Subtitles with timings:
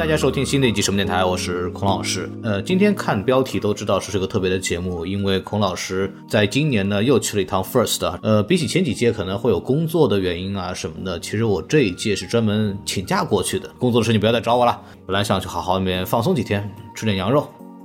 [0.00, 2.26] 大家收听新的一集什么电台，我是孔老师。
[2.42, 8.18] 呃，今天看标题都知道是这个特别的节目，因为孔老师在今年呢又去了一趟 First。
[8.22, 13.68] 呃，比起前几届可能会有工作的原因啊什么的，其实我这一届是专门请假过去的。
[13.78, 17.42] 工作的事情不要再找我了，本来想去好好那边放松几天，吃点羊肉，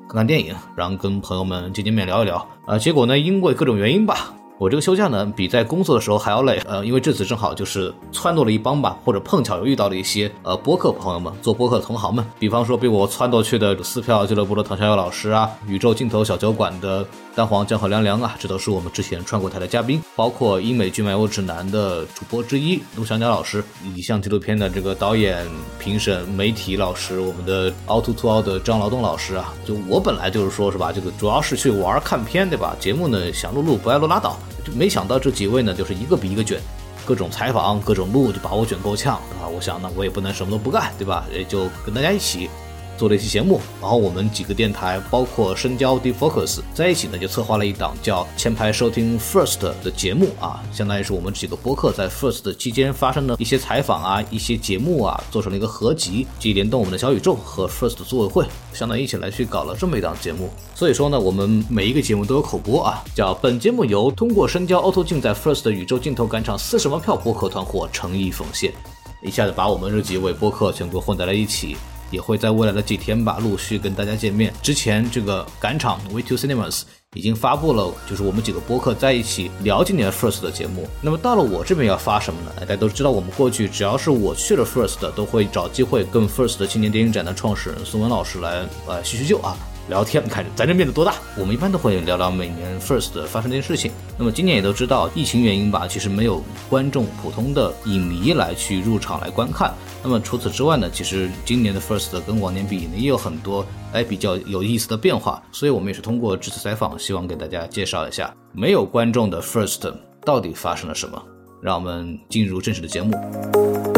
[0.07, 2.37] 看看电影，然后跟朋友们见见面聊一聊。
[2.65, 4.33] 啊，结果呢，因为各种原因吧。
[4.57, 17.05] 我这个休假呢，比在工作的时候还要累，呃，因为这次正好就是撺掇了一帮吧，或者碰巧又遇到了一些呃播客朋友们，做播客的同行们，比方说被我撺掇去的撕票俱乐部的唐小友老师啊，宇宙尽头小酒馆的
[17.35, 25.45] 蛋黄酱和凉凉啊，这都是我们之前串过台的嘉宾，包括英美剧漫游指南的主播之一陆香佳老师，影像纪录片的这个导演、
[25.77, 32.73] 评审、媒体老师，我们的凹凸凸凹的张劳动老师啊，就我本来就是说是吧，这个主要是去玩看片对吧？
[32.79, 34.37] 节目呢想录录，不爱录拉倒。
[34.73, 36.59] 没想到这几位呢，就是一个比一个卷，
[37.05, 39.47] 各种采访，各种录，就把我卷够呛啊！
[39.47, 41.25] 我想呢，我也不能什么都不干，对吧？
[41.31, 42.49] 也就跟大家一起。
[42.97, 60.49] 做了一期节目，然后我们几个电台，包括深交 Defocus 在一起呢，就策划了一档叫前排收听 First 的节目啊，相当于是我们几个播客在 First 期间发生的一些采访啊，一些节目啊，做成了一个合集，即联动我们的小宇宙和 First 组委会，相当于一起来去搞了这么一档节目。
[60.73, 68.73] 所以说呢，我们每一个节目都有口播啊，叫本节目由通过深交 Auto 镜在 First 宇宙镜头赶场四十万票播客团伙诚意奉献，
[69.21, 71.75] 一下子把我们这几位播客全部混在了一起。
[72.11, 74.53] 也会在未来的几天吧，陆续跟大家见面。
[74.61, 76.81] 之前这个赶场 We Two Cinemas
[77.15, 80.87] 已经发布了，就是我们几个播客在一起聊今年 First 的节目。
[81.01, 82.51] 那么到了我这边要发什么呢？
[82.59, 89.55] 大家都知道，我们过去只要是我去了 First 的，都会找机会跟 First 的青年电影展的创始人宋文老师来呃叙叙旧啊。
[89.87, 91.15] 聊天，看咱这面子多大？
[91.37, 93.91] 我们一般都会聊聊每年 First 发生的事情。
[94.17, 99.73] 那么今年也都知道疫情原因吧，其实没有观众、普通的影迷来去入场来观看。
[100.03, 105.41] 那么除此之外呢，其实今年的 First 跟往年比呢，也有很多哎比较有意思的变化。
[105.51, 109.93] 所以我们也是通过这次采访，希望给大家介绍一下没有观众的 First
[110.23, 111.21] 到底发生了什么。
[111.61, 113.94] 让我们进入正式的节目。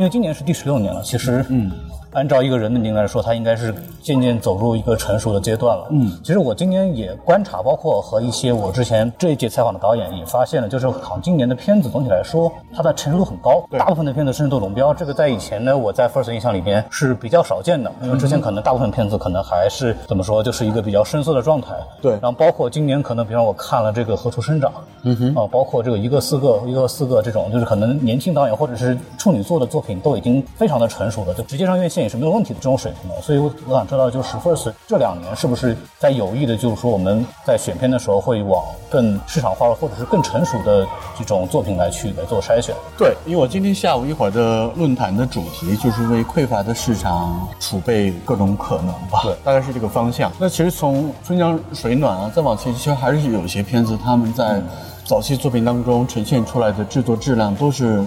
[0.00, 1.70] 因为今年是第十六年了，其实，嗯，
[2.12, 3.74] 按照一个人的年龄来说，他应该是。
[4.02, 5.86] 渐渐走入一个成熟的阶段了。
[5.90, 13.62] 嗯，其实我今年也观察，包括和一些我之前这一届采访的导演也发现了，就是好像今年的片子总体来说，它的成熟度很高。
[13.78, 17.92] 大部分的片子甚至都龙标，这个在以前呢，我在 First 印象里边是比较少见的。
[18.02, 21.74] 因为之前可能大部分片子可能还是怎么说，就是一个比较生涩的状态。
[22.00, 22.12] 对。
[22.12, 24.72] 然后包括今年可能，比方我看了这个《何处生长》，
[25.02, 33.20] 嗯哼，啊，包括这个一个四个一个四个这种，就是可能年轻导演或者是处女座的作品都已经非常的成熟了，就直接上院线也是没有问题的这种水平了。
[33.22, 34.72] 所以我我想知道，就是 First。
[34.86, 42.74] 这两年是不是在有意的，就是说我们在选片的时候会往更市场化或者是更成熟的这种作品来去来做筛选？
[42.98, 50.30] 对，因为我今天下午一会儿的论坛的主题就是为匮乏的市场储备各种可能吧，对，大概是这个方向。
[50.38, 54.60] 那其实从春江水暖啊，再往前，其实还是有些片子他们在
[55.04, 58.04] 早期作品当中呈现出来的制作质量都是。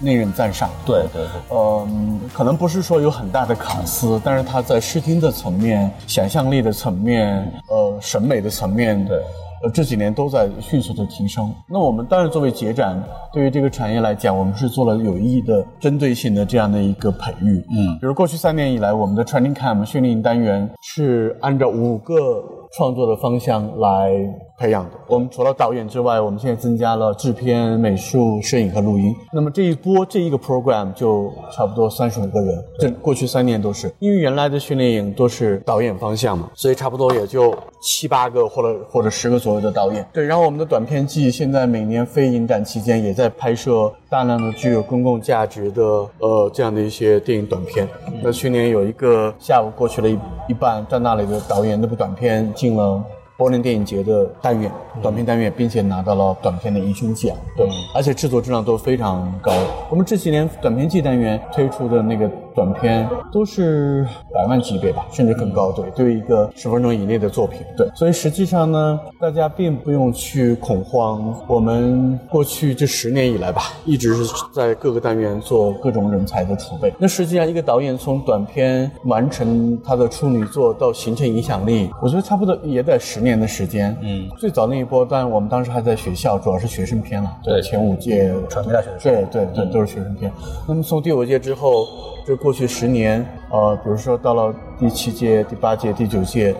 [0.00, 0.68] 令人赞赏。
[0.84, 9.18] 对对对，嗯，可能不是说有很大的卡司，但是他在视听的层面、想象力的层面、呃，审美的层面，对，
[9.62, 11.54] 呃，这几年都在迅速的提升。
[11.68, 13.00] 那我们当然作为节展，
[13.32, 17.64] 对于这个产业来讲，我们是做了有意义的、针对性的这样的一个培育。
[17.70, 22.42] 嗯，比如过去三年以来，我们的 Training Camp 训练单元是按照五个
[22.76, 24.10] 创作的方向来。
[24.58, 29.14] 培养的，我们除了导演之外，我们现在增加了制片、美术、摄影和录音。
[29.32, 40.06] 那么这一波这一个 program 就差不多三十五个人，这过去三年都是，因为原来的训练营都是导演方向嘛，所以差不多也就七八个或者或者十个左右的导演。
[40.12, 45.82] 对，然后我们的短片季现在每年非影展期间也在拍摄大量的具有公共价值的
[46.18, 47.88] 呃这样的一些电影短片。
[48.22, 50.18] 那去年有一个下午过去了一
[50.48, 53.02] 一半，在那里的导演那部短片进了。
[53.36, 54.70] 柏林电影节的单元，
[55.02, 57.36] 短片单元，并且拿到了短片的银熊奖。
[57.56, 59.52] 对，而且制作质量都非常高。
[59.90, 62.30] 我们这几年短片季单元推出的那个。
[62.54, 65.72] 短片都是百万级别吧，甚至更高。
[65.72, 67.88] 对，对于一个十分钟以内的作品，对。
[67.94, 71.34] 所以实际上呢，大家并不用去恐慌。
[71.46, 76.92] 我们过去这十年以来吧，一直是在各个单元做各种人才的储备。
[76.98, 83.96] 那实际上，一个导演从短片完成他的处女作到形成影响力，我觉得差不多也得十年的时间。
[84.02, 87.30] 嗯，最早那一波，但我们当时还在学校，主要是学生片了。
[87.42, 88.98] 对，前五届传媒大学的。
[88.98, 90.32] 对对对，都是学生片。
[90.66, 91.86] 那么从第五届之后。
[92.24, 96.52] 就过去十年，呃，比如说到了第七届、第八届、第九届，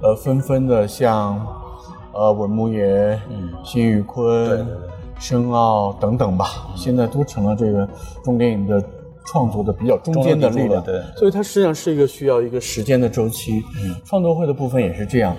[0.00, 1.44] 呃，纷纷的像，
[2.12, 3.20] 呃，文牧野、
[3.64, 4.64] 辛宇坤，
[5.18, 7.88] 申奥等等吧，现在都成了这个
[8.22, 8.80] 中电影的
[9.26, 10.80] 创作的比较中间的力量。
[10.84, 13.64] 对，所以它实际上是一个需要一个时间的周期。
[13.82, 15.34] 嗯，创作会的部分也是这样，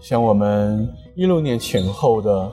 [0.00, 2.44] 像我们一六年前后的《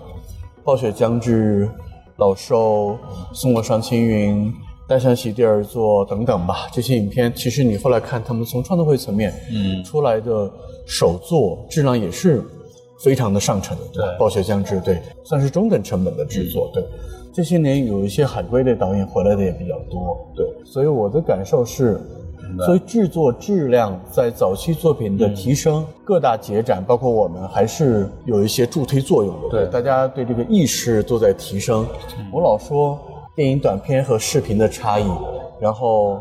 [0.64, 1.66] 暴雪将至》
[2.16, 2.94] 《老兽》
[3.34, 4.52] 《送我上青云》。
[4.88, 10.50] 戴上席地而坐等等吧，这些影片其实你后来看，他们从创作会层面，嗯，出来的
[10.86, 12.42] 首作质量也是
[13.04, 16.82] 非常的上乘的，对，《暴雪将至》对，算是中等成本的制作，对。
[17.34, 22.00] 这些年有一些海归的导演回来的也比较多，对，所以我的感受是，
[22.66, 31.86] 所以制作质量在早期作品的提升，各大节展包括我们还是有一些助推作用的，对，大家对这个意识都在提升。
[32.32, 32.98] 我老说。
[33.38, 35.06] 电影短片和视频的差异，
[35.60, 36.20] 然后，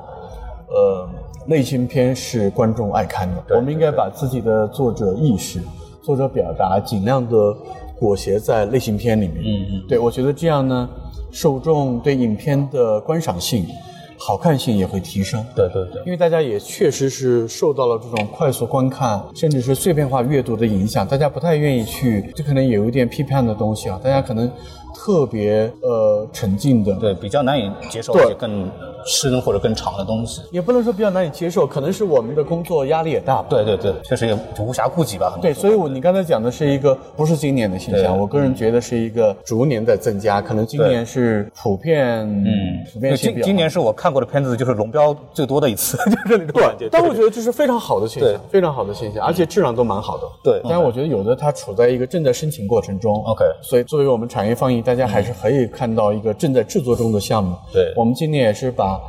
[0.68, 1.08] 呃，
[1.46, 3.56] 类型片是观众爱看的。
[3.56, 5.62] 我们应该把自己的作者意识、
[6.02, 7.56] 作者表达尽量的
[7.98, 9.38] 裹挟在类型片里面。
[9.38, 9.84] 嗯嗯。
[9.88, 10.86] 对，我觉得这样呢，
[11.32, 13.66] 受众对影片的观赏性、
[14.18, 15.42] 好看性也会提升。
[15.54, 16.02] 对对对。
[16.04, 24.52] 因为大家也确实是受到了这种快速观看，甚至是碎片化阅读的影响，大家不太愿意去，这可能有一点批判的东西啊，大家可能。
[24.96, 28.68] 特别呃沉浸的，对，比较难以接受一些更
[29.04, 33.44] 深或者更长的东西，也不能说比较难以接受，可能是我们的工作压力也大。
[33.48, 35.38] 对对对，确实也无暇顾及吧。
[35.40, 42.48] 对，所以我你刚才讲的是一个不是今年的现象，我个人觉得是一个逐年在增加，可能今年是普遍，嗯，
[42.92, 46.46] 普遍性今今年是我看过的片子就是龙标最多的一次，就是这里
[46.78, 50.22] 对，但我觉得这是非常好的现象，非常好的现象，而且质量都蛮好的。
[50.42, 53.22] 对，但是我觉得有的它处在一个正在申请过程中。
[53.26, 54.85] OK，所以作为我们产业放映。
[54.86, 57.56] 大家还是可以看到一个正在制作中的项目。
[57.72, 59.00] 对，我们今年也是把，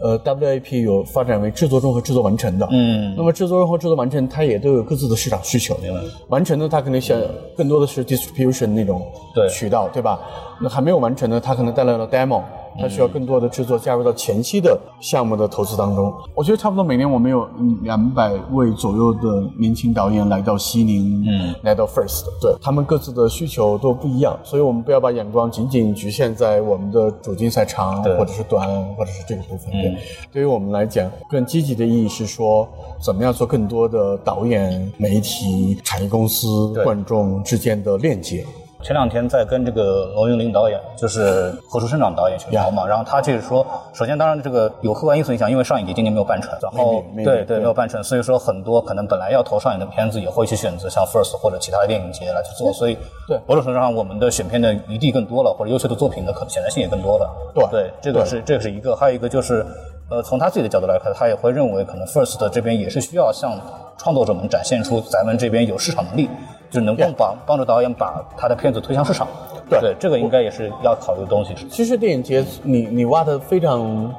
[0.00, 2.68] 呃，WAP 有发展为制作中和制作完成的。
[2.70, 5.76] 嗯，那么制作中和制作完成，它也都有各自的市场需求。
[5.82, 7.20] 明白完成的，它可能想
[7.56, 9.04] 更多的是 distribution 那种
[9.50, 10.20] 渠道，对吧？
[10.60, 12.42] 那还没有完成的，它可能带来了 demo。
[12.80, 16.14] 它需要更多的制作加入到前期的项目的投资当中。
[16.34, 17.46] 我觉得差不多每年我们有
[17.82, 29.72] 两百位左右的年轻导演来到西宁，嗯，来到 First，对他们各自的需求都不一样，所以我们不要把眼光仅仅局限在我们的主竞赛长或者是短或者是这个部分。
[29.72, 29.98] 对，
[30.32, 32.66] 对于我们来讲，更积极的意义是说，
[33.02, 38.46] 怎么样做更多的导演、媒体、产业公司、观众之间的链接。
[38.82, 52.96] 前两天在跟这个罗云林导演，就是何处生长导演去聊嘛，然后他就是说，首先当然这个有客观因素影响，因为上影节今年没有办成，然后对对没有办成，所以说很多可能本来要投上影的片子也会去选择像 First 或者其他的电影节来去做，所以
[53.28, 53.38] 对。
[53.46, 57.30] 某种程度上我们的选片的余地更多了，或者优秀的作品的可选择性也更多了。
[57.54, 57.66] 对。
[57.70, 59.64] 对，这个是这个是一个，还有一个就是，
[60.08, 63.52] 呃，从他自己的角度来看，他也会认为可能 First 的这边也是需要向
[63.98, 66.30] 创作者们展现出咱们这边有市场能力。
[66.70, 69.26] 就能够帮帮助导演把他的片子推向市场，
[69.68, 71.54] 对，这个应该也是要考虑的东西。
[71.68, 74.14] 其实电影节，你你挖的非常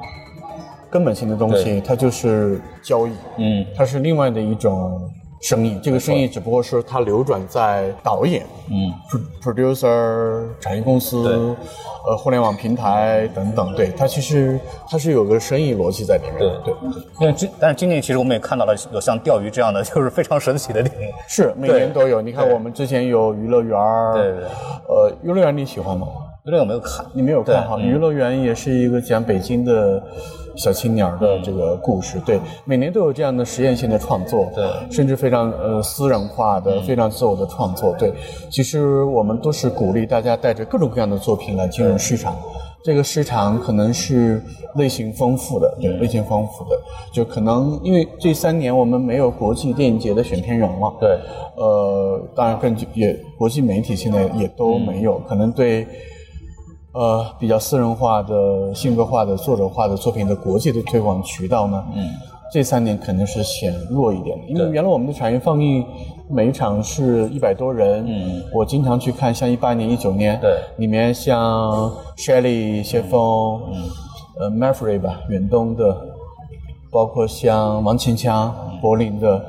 [0.90, 5.00] 根本性的东西，它就是交易，嗯，它是另外的一种。
[5.42, 8.92] 生意，这个生意只不过是它流转在导演，嗯
[9.42, 11.56] ，producer 产业公司，
[12.06, 14.58] 呃，互联网平台等等，对它其实
[14.88, 16.38] 它是有个生意逻辑在里面。
[16.38, 17.02] 对对对。
[17.20, 21.08] 因为今但是今年其实我们也看到了有像钓鱼这样的，就是非常神奇的电影。
[21.26, 22.22] 是每年都有。
[22.22, 23.76] 你看我们之前有娱乐园
[24.14, 24.44] 对对。
[24.88, 26.06] 呃，娱乐园你喜欢吗？
[26.44, 27.78] 娱乐园我没有看，你没有看哈？
[27.78, 30.02] 娱乐园也是一个讲北京的。
[30.54, 38.12] 小青年的这个故事，对，每年都有这样的实验性的创作，对，甚至非常呃私人化的、非常自我的创作，对。
[38.50, 42.36] 其实我们都是鼓励大家带着各种各样的作品来进入市场，
[42.84, 44.42] 这个市场可能是
[44.74, 46.78] 类型丰富的，对，类型丰富的，
[47.10, 51.18] 就可能因为这三年我们没有国际电影节的选片人了，对，
[51.56, 55.86] 呃，当然更也国际媒体现在也都没有，可能对。
[56.92, 62.10] 呃，比较私人化的、性格化的、作者化的作品的国际的推广渠道呢，嗯，
[62.52, 64.44] 这三点肯定是显弱一点的。
[64.48, 65.84] 因为原来我们的产业放映
[66.28, 73.90] 每一场是一百多人，嗯，我经常去看，像一八年、一九年，对，里面像 Shelly、谢峰，嗯，
[74.38, 75.96] 呃 m a f r e y 吧，远东的，
[76.90, 79.42] 包括像王庆强、柏林的。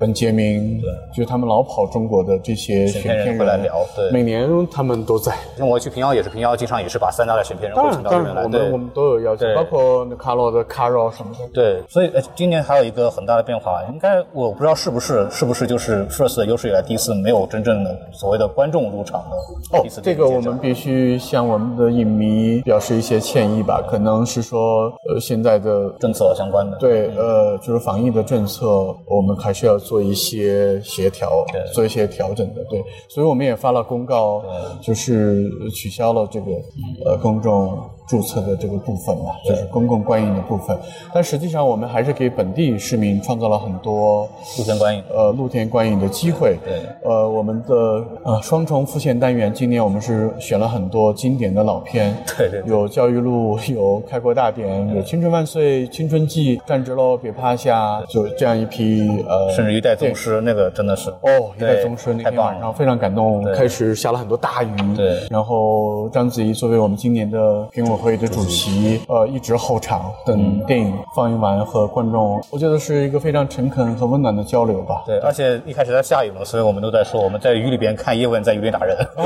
[0.00, 5.36] 本杰明，对，就他们老跑中国的这些选片人会来聊，对，每年他们都在。
[5.58, 11.46] 因为我去平遥也是，平遥经常也是把三大的选片人会请到这边来，我们我们都有邀请，包括那卡罗的卡罗什么的。
[11.52, 19.78] 对，所以呃，今年还有一个很大的变化，应该我不知道是不是是不是就是 First 有史以来第一次没有真正的所谓的观众入场的。
[19.78, 26.78] 哦，这个我们必须向我们的影迷表示一些歉意吧，可能是说呃现在的政策相关的。
[26.78, 28.66] 对，呃，就是防疫的政策，
[29.04, 29.78] 我们还是要。
[29.90, 31.44] 做一些协调，
[31.74, 32.64] 做一些调整的。
[32.70, 34.40] 对，所以我们也发了公告，
[34.80, 36.46] 就是取消了这个
[37.04, 37.76] 呃公众。
[38.10, 40.76] 注册的这个部分嘛，就是公共观影的部分，
[41.14, 46.58] 但实际上我们还是给本地市民创造了很多露天观影，呃，露天观影的机会。
[46.64, 47.74] 对，呃，我们的
[48.24, 67.99] 呃双重复现单元，今年我们是选了很多经典的老片， 对对，有《教育路》，有《开国大典》，有《青春万岁》《青春记》，站直喽，别趴下，就这样一批呃，甚至一代宗师，那个真的是哦，一代宗师那天晚上非常感动，开始下了很多大雨，对，然后章子怡作为我们今年的评委。
[68.00, 75.02] 会的主席，呃，一直候场等电影放映完和观众，我觉得是一个非常诚恳和温暖的交流吧。
[75.06, 78.96] 对，而且一开始在下雨嘛，所以我们都在说我们在雨里边看叶问在雨里打人。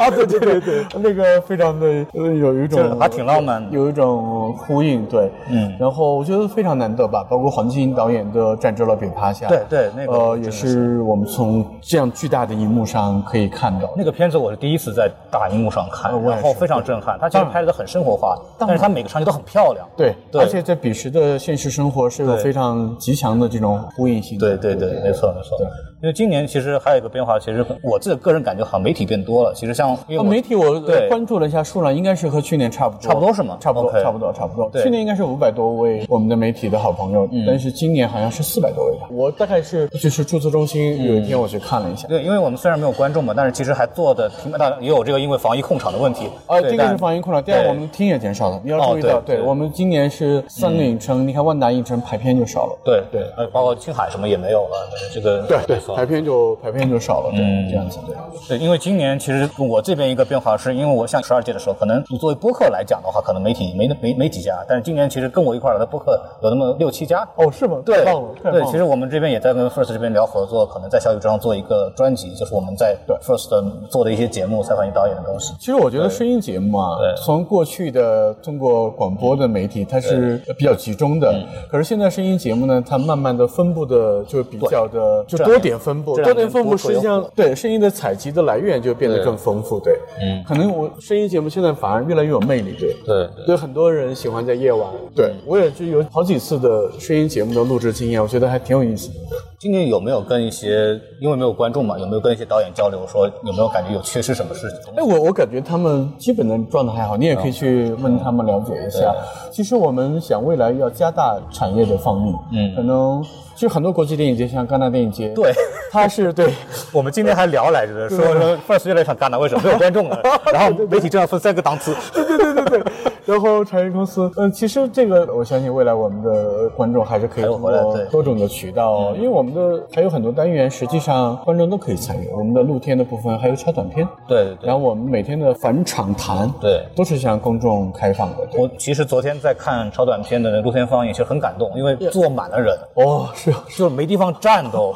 [0.00, 5.04] 啊，对对对对，那个非常的有一种还挺浪漫，有一种呼应。
[5.06, 13.88] 对，嗯，然后我觉得非常难得吧，包括黄金导演的《站直了别趴下》，对对，那个呃也是我们从这样巨大的荧幕上可以看到。
[13.96, 17.18] 那个片子我是第一次在大荧幕上看，然后非常震撼。
[17.20, 19.86] 他其实拍的很生活化，但是它每个场景都很漂亮。
[19.96, 24.38] 对，而且在彼时的现实生活是有非常极强的这种呼应性。
[24.38, 25.58] 对对对，没错没错。
[26.04, 29.54] 因为今年其实还有一个变化，其实我自己个人感觉好像媒体变多了。
[29.54, 29.96] 其实像
[30.28, 33.00] 媒体，我关注了一下数量，应该是和去年差不多。
[33.00, 33.56] 差不多是吗？
[33.58, 34.70] 差不多，差不多，差不多。
[34.82, 39.06] 去年应该是五百多位我们的媒体的好朋友，但是今年好像是四百多位吧。
[39.10, 42.06] 我大概是就是注册中心有一天我去看了一下。
[42.06, 46.28] 对，因为我们虽然没有观众嘛，但是其实还做的挺大，也有这个因为防疫控场的问题。
[46.46, 48.60] 啊，第一个是防疫控场，第二我们厅也减少了。
[48.62, 52.78] 你要注意到，对我们今年是三个影城，你看万达影城排片就少了。
[52.84, 56.74] 对对，包括青海什么也没有了，这个对对，排片就排。
[56.74, 57.38] 片就少了，对，
[57.70, 58.16] 这样子对。
[58.48, 67.24] 对，因为今年其实我这边一个变化，是因为我像十二届的时候，可能你作为播客来讲的话，可能媒体没没没几家，但是今年其实跟我一块来的播客有那么六七家。
[67.36, 67.80] 哦，是吗？
[67.86, 68.04] 对，
[68.42, 73.48] 太对，其实我们这边也在跟 First 这边聊合作，可能在小宇宙上做一个专辑，就是我们在 First
[73.88, 75.54] 做的一些节目，采访一导演的东西。
[75.60, 81.32] 其实我觉得声音节目啊，从过去的通过广播的媒体，它是比较集中的，
[81.70, 87.44] 可是现在声音节目呢，它慢慢的分布的就比较的就多点分布，多点分布实际上对。
[87.44, 99.36] 对声音的采集的来源就变得更丰富，对，嗯，可能我声音节目现在反而越来越有魅力，对，对，对，很多人喜欢在夜晚，对我也是有好几次的声音节目的录制经验，我觉得还挺有意思的。
[99.58, 104.94] 今年有没有跟一些因为没有观众嘛，有没有跟一些导演交流，说有没有感觉有缺失什么事情？
[104.96, 109.14] 哎，我我感觉他们基本的状态还好，你也可以去问他们了解一下。
[109.52, 113.22] 其实我们想未来要加大产业的放映，嗯，可能。
[113.54, 115.52] 其实很多国际电影节，像戛纳电影节，对，
[115.92, 116.52] 它是 对。
[116.92, 120.20] 我们今天还聊来着，说说 First 越来一场戛纳为什么没有观众了？
[120.52, 122.92] 然后媒体这样分三个档次，对对对对对。
[123.26, 127.72] 然后产业公司，嗯，其实这个我相信未来我们的观众还是可以通过
[128.10, 132.28] 多种的渠道，因为我们的还有很多单元，实际上观众都可以参与。
[132.36, 134.54] 我们的露天的部分还有超短片，对。
[134.60, 138.46] 然后我们每天的返场谈，对，都是向公众开放的。
[138.58, 142.76] 我其实昨天在看超短片的露天放映，其实很感动，因为坐满了人。
[142.94, 143.30] 哦，
[143.68, 144.94] 是是没地方站都。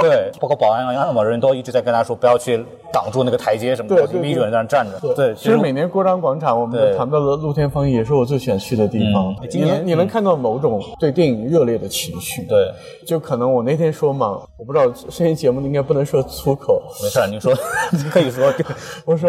[0.00, 5.12] 对，包括保安啊，安保人都一直在跟他说不要去挡住那个台阶什么的，逼着人在那站着。
[5.12, 9.34] 对，其实每年国漳广场，我们谈到的露天放映也是我最喜欢去的地方。
[9.50, 12.44] 今年你能看到某种对电影热烈的情绪。
[12.44, 12.72] 对，
[13.04, 16.80] 就可能我那天说嘛，我不知道声音节目应该不能说粗口。
[17.02, 17.52] 没事，你说，
[17.90, 18.54] 你可以说。
[19.04, 19.28] 我说，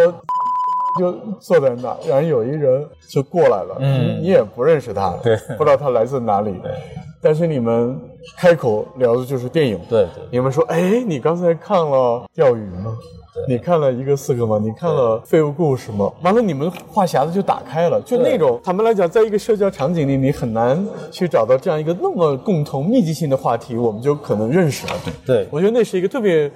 [1.00, 6.72] 就坐在那，然后有一人就过来了，嗯，你也不认识他，对，不知道他来自哪里，对。
[7.22, 8.00] 但是你们
[8.38, 10.24] 开口聊的就是电影，对对。
[10.32, 12.98] 你们说，哎，你刚才看了钓鱼吗？
[13.48, 14.60] 你看了一个四个吗？
[14.62, 16.12] 你看了废物故事吗？
[16.22, 24.94] 完了，你们话匣子就打开了，就那种坦白来讲，在一个社交场景里，你很难去找到这样一个那么共同密集性的话题，我们就可能认识了。
[25.26, 26.52] 对，我觉得那是一个特别。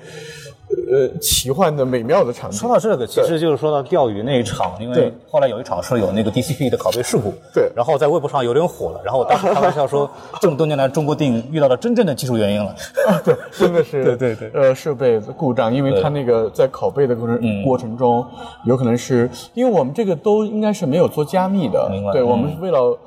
[0.91, 2.59] 呃，奇幻的、美妙的场景。
[2.59, 9.01] 说到这个，其实就是说到钓鱼那一场，因为后来有一场说有那个 DCP 的拷贝事故，对，然后在微博上有点火了。
[9.03, 10.09] 然后我当时开玩笑说，
[10.41, 12.75] 这么多年来中国电影遇到了真正的技术原因了。
[13.23, 14.03] 对，真的是。
[14.03, 14.51] 对对对。
[14.53, 18.25] 呃，设备故障，因为它那个在拷贝的过程过程中，
[18.65, 22.97] 有可能是因为我们这个都应该是没有做加密的，对，我们是为了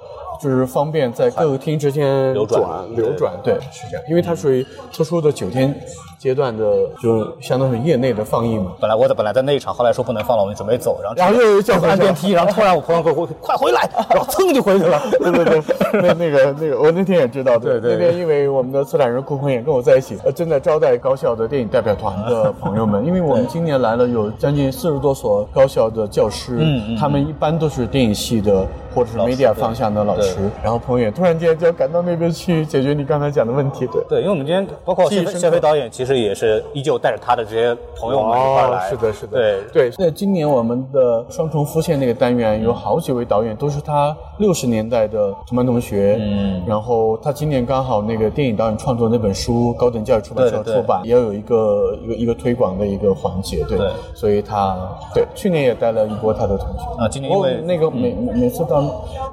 [0.40, 2.62] 就是方便在各个厅之间流转
[2.94, 5.74] 流转，对，是这样，因为它属于特殊的九天。
[6.18, 6.64] 阶段的
[7.00, 8.72] 就相当于业内的放映嘛。
[8.80, 14.98] 本来我在本来在那一场，后来说不能放了，我们准备走，然后然后又有叫按电梯，然后突然我朋友给我快回来，然后噌就回去了。
[15.20, 15.62] 对对对，
[15.92, 17.92] 那那个那个我那天也知道，对对。
[17.92, 28.66] 那边因为我们的策展人顾鹏也跟我在一起，呃，正在招待高校的电影代表团的朋友们，因为我们今年来了有将近四十多所高校的教师，嗯嗯，他们一般都是电影系的。
[28.96, 34.02] 或者是 media 方向的老师，然后彭远突然间就要赶到那边去解决你刚才讲的问题，对。
[34.08, 38.88] 对，因为我们今天包括谢飞谢飞导演，其实也是依旧带着他的这些朋友们一块来。
[38.88, 39.38] 是的，是的。
[39.38, 39.92] 对对。
[39.98, 46.18] 那今年我们的双重复现那个单元有好几位导演，都是他六十年代的同班同学。
[46.20, 46.62] 嗯。
[46.66, 53.78] 然后他今年刚好那个电影导演创作那本书，高等教育出版社出版，也要有一个一个一个推广的一个环节，对。
[54.14, 54.76] 所以他
[55.14, 56.84] 对去年也带了一波他的同学。
[56.98, 58.82] 啊，今年因为那个每每次到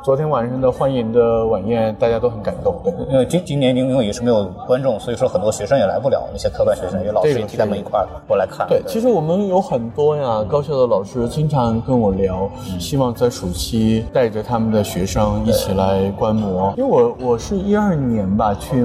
[0.03, 2.75] 昨天晚上的欢迎的晚宴，大家都很感动。
[2.83, 2.93] 对。
[3.11, 8.67] 因为今今年因为也是没有观众，所以说很多学生也来不了，那些科班学生，也老师也替他们一块儿过来看。
[8.67, 16.71] 对，其实我们有很多呀，高校的老师经常跟我聊，希望在暑期带着他们的学生一起来观摩。
[16.77, 18.77] 因为我我是一二年吧去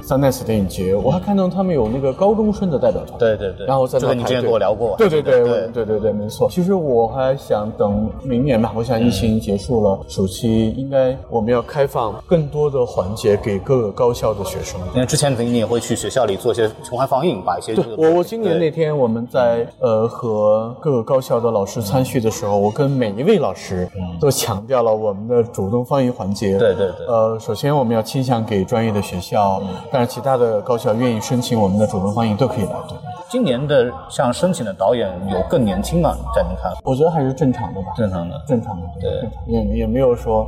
[0.00, 3.18] 三奈斯电影节，我还看到他们有那个高中生的代表团。
[3.18, 3.66] 对对对。
[3.66, 4.94] 然后在这个你之前跟我聊过。
[4.96, 6.48] 对对对对对对对，没错。
[6.48, 14.80] 其实我还想等明年吧，我想疫情结束了，暑期应该我们要开放更多的环节给各个高校的学生。
[14.94, 17.74] 因为之前肯定也会去学校里做一些重环放映，把一些。
[17.74, 23.88] 对，我我今年那天我们在呃和各个高校的老师参叙的时候，我跟每一位老师
[24.20, 26.58] 都强调了我们的主动放映环节。
[26.58, 27.06] 对对对。
[27.06, 32.72] 呃，首先我们要倾向给专业的学校，但是其他的高校愿意申请我们的主动放映都可以来。
[32.88, 32.96] 对。
[33.28, 36.16] 今年的像申请的导演有更年轻吗？
[36.34, 36.72] 在您看？
[36.84, 37.88] 我觉得还是正常的吧。
[37.96, 38.86] 正常的，正常的。
[39.00, 39.10] 对。
[39.46, 40.46] 也也没有说，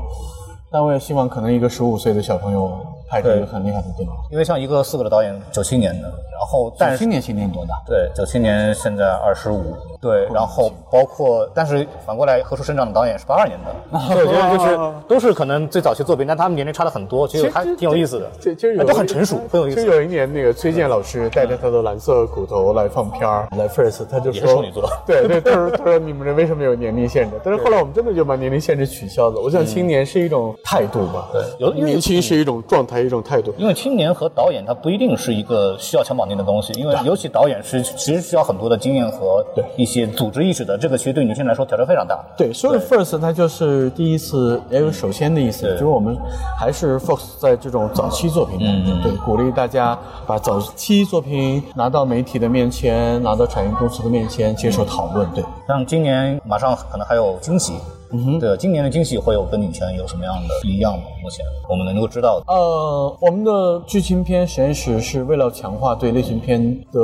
[0.71, 2.71] 但我也希望可能一个十五岁的小朋友。
[3.13, 7.75] 拍出一个很厉害的电影，因为像一个四个的导演，九七年的，然后但是九七年今年多大？
[7.87, 9.77] 对，九七年现在二十五。
[10.01, 19.85] 对，然后包括，但是反过来，《何处生长》的导演是八二年的， 所以我觉得就是 都是可能最早期作品，但他们年龄差的很多，其实还挺有意思的，其实都很成熟，很有意思。
[19.85, 27.41] 就有一年那个崔健老师带着他的蓝色骨头来放片儿，来 First，他就说，处女座，对对， 他说他说你们这为什么有年龄限制？
[27.45, 29.41] 但是后来我们真的就把年龄限制取消了。
[29.41, 33.55] 我想青年是一种态度吧，对，有年轻是一种状态，一种态度。
[33.59, 40.79] 因为青年和导演他不一定是一个需要强绑定的东西，因为尤其导演是其实需要很多的经验和对一些组织意识的。
[40.79, 42.19] 这个其实对女性来说挑战非常大。
[42.37, 46.17] 对，所以 first 它就是第一次，也有首先的意思，就是我们
[46.59, 55.29] 还是 focus 在这种早期作品嗯，对，鼓励大家把早期作品拿到媒体的面前，拿到产业公司的面前接受讨论。
[55.35, 57.73] 对，像今年马上可能还有惊喜。
[58.13, 61.05] 嗯哼，对，今年的惊喜会有跟以前有什么样的不一样吗？
[61.23, 62.53] 目前我们能够知道的。
[62.53, 67.01] 呃，我们的剧情片实验室是为了强化对类型片的，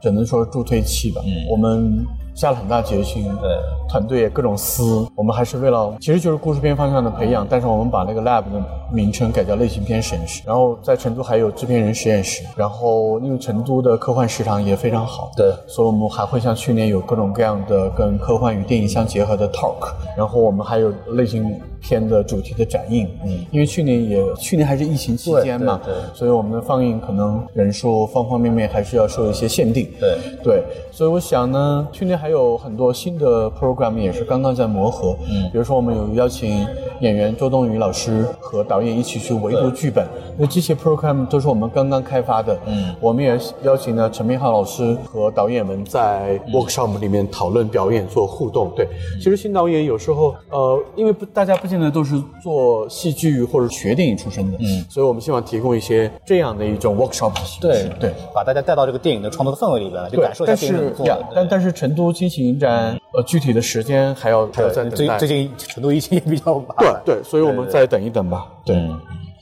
[0.00, 1.22] 只能说助推器吧。
[1.24, 2.06] 嗯，我们。
[2.40, 3.50] 下了很大决心，对
[3.86, 21.60] 团队也各种撕，我们还是为了，其实就是故事片方向的培养，但是我们把那个 lab 的名称改叫类型片实验室，然后在成都还有制片人实验室，然后因为成都的科幻市场也非常好，对，所以我们还会像去年有各种各样的跟科幻与电影相结合的 talk，然后我们还有类型。
[21.80, 30.62] 片的主题的展映，嗯，因为去年也去年还是疫情期间嘛，对，所以我们的放映可能人数方方面面还是要受一些限定，对，对，
[30.92, 36.66] 所以我想呢，去年还有很多新的 program 也是刚刚在磨合，嗯，比如说我们有邀请
[37.00, 51.69] 演员周冬雨老师和导演一起去围读剧本，那这些 program 都是我们刚刚开发的，嗯，我们也邀请了陈明浩老师和导演们在 workshop 里面讨论表演做互动，对，其实新导演有时候，呃，因为不大家不。
[51.70, 61.24] 现在都是做戏剧或者学电影出身的，嗯，所以我们希望提供一些这样的一种 workshop 对对，把大家带到这个电影的创作的氛围里边来，就感受一下电影做的。
[61.34, 64.96] 但但是成都惊喜影展，呃，具体的时间还要还要再等待。
[64.96, 66.66] 最最近成都疫情也比较晚，
[67.04, 68.76] 对对，所以我们再等一等吧，对。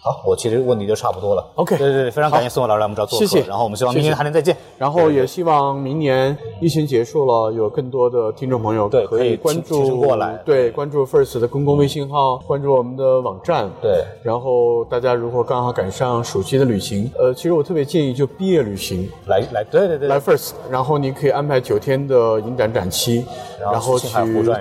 [0.08, 1.46] 好，我其实问题就差不多了。
[1.56, 3.26] OK，对对对，非常感谢宋老师来我们这儿做客。
[3.26, 3.46] 谢谢。
[3.46, 4.56] 然后我们希望明年还能再见。
[4.78, 13.70] 然后也希望明年疫情结束了，有更多的听众朋友对可以关注过来，对关注 First 的公共微信号，关注我们的网站。
[13.82, 14.04] 对。
[14.22, 23.24] 然后大家如果刚好赶上暑期的旅行，呃，其实我特别建议就毕业旅行来来，对对对，来 First，然后你可以安排九天的影展展期，
[23.60, 24.08] 然后去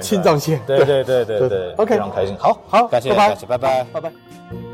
[0.02, 0.60] 青藏线。
[0.66, 1.72] 对对对对对。
[1.74, 2.36] OK，非常开心。
[2.38, 4.67] 好，好，感谢，拜拜，拜拜，拜拜。